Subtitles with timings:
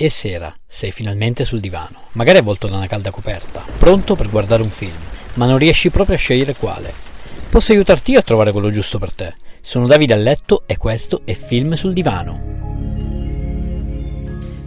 [0.00, 4.62] È sera, sei finalmente sul divano, magari avvolto da una calda coperta, pronto per guardare
[4.62, 4.96] un film,
[5.34, 6.90] ma non riesci proprio a scegliere quale.
[7.50, 9.34] Posso aiutarti io a trovare quello giusto per te.
[9.60, 12.40] Sono Davide a letto e questo è Film sul divano.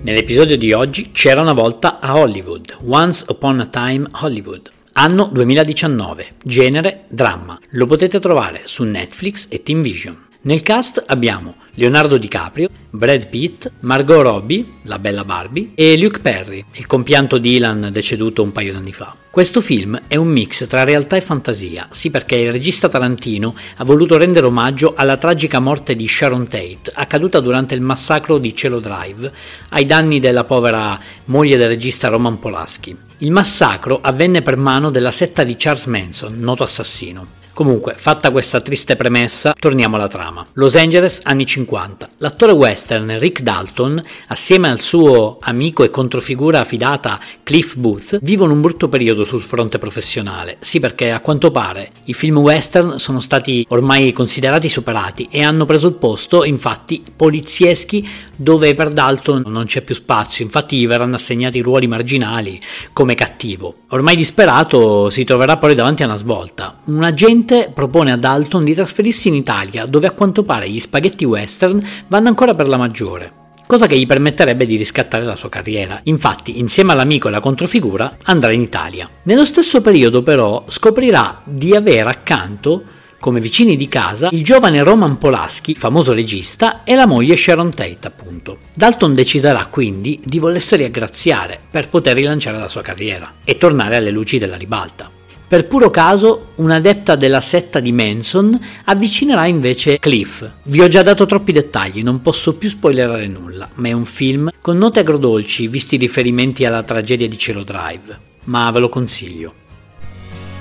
[0.01, 4.69] Nell'episodio di oggi c'era una volta a Hollywood, Once Upon a Time Hollywood.
[4.91, 7.59] Anno 2019, genere dramma.
[7.69, 10.27] Lo potete trovare su Netflix e Team Vision.
[10.45, 16.65] Nel cast abbiamo Leonardo DiCaprio, Brad Pitt, Margot Robbie, la bella Barbie, e Luke Perry,
[16.73, 19.15] il compianto Dylan deceduto un paio d'anni fa.
[19.31, 23.85] Questo film è un mix tra realtà e fantasia, sì perché il regista Tarantino ha
[23.85, 28.81] voluto rendere omaggio alla tragica morte di Sharon Tate, accaduta durante il massacro di Cielo
[28.81, 29.31] Drive,
[29.69, 32.93] ai danni della povera moglie del regista Roman Polanski.
[33.19, 37.41] Il massacro avvenne per mano della setta di Charles Manson, noto assassino.
[37.53, 40.43] Comunque, fatta questa triste premessa, torniamo alla trama.
[40.53, 42.09] Los Angeles, anni 50.
[42.17, 48.61] L'attore western Rick Dalton, assieme al suo amico e controfigura affidata Cliff Booth, vivono un
[48.61, 50.57] brutto periodo sul fronte professionale.
[50.61, 55.65] Sì, perché a quanto pare i film western sono stati ormai considerati superati e hanno
[55.65, 60.43] preso il posto, infatti, polizieschi dove per Dalton non c'è più spazio.
[60.43, 62.59] Infatti, gli verranno assegnati ruoli marginali
[62.93, 63.75] come cattivo.
[63.89, 66.79] Ormai disperato, si troverà poi davanti a una svolta.
[66.85, 70.79] Un agente Finalmente propone a Dalton di trasferirsi in Italia, dove a quanto pare gli
[70.79, 75.49] spaghetti western vanno ancora per la maggiore cosa che gli permetterebbe di riscattare la sua
[75.49, 75.99] carriera.
[76.03, 79.07] Infatti, insieme all'amico e alla controfigura, andrà in Italia.
[79.23, 82.83] Nello stesso periodo, però, scoprirà di avere accanto,
[83.19, 88.05] come vicini di casa, il giovane Roman Polaschi, famoso regista, e la moglie Sharon Tate,
[88.05, 88.59] appunto.
[88.75, 94.11] Dalton deciderà quindi di volersi riaggraziare per poter rilanciare la sua carriera e tornare alle
[94.11, 95.09] luci della ribalta.
[95.53, 100.49] Per puro caso, un'adepta della setta di Manson avvicinerà invece Cliff.
[100.63, 104.49] Vi ho già dato troppi dettagli, non posso più spoilerare nulla, ma è un film
[104.59, 109.53] con note agrodolci visti i riferimenti alla tragedia di Cielo Drive, ma ve lo consiglio.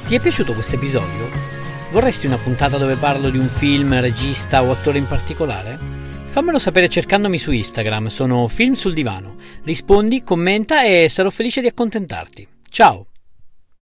[0.08, 1.26] Ti è piaciuto questo episodio?
[1.90, 5.78] Vorresti una puntata dove parlo di un film, regista o attore in particolare?
[6.26, 9.36] Fammelo sapere cercandomi su Instagram, sono Film sul Divano.
[9.64, 12.46] Rispondi, commenta e sarò felice di accontentarti.
[12.68, 13.06] Ciao!